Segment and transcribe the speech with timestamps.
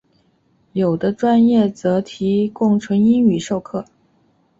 [0.71, 3.85] 有的专业则提供纯英语授课。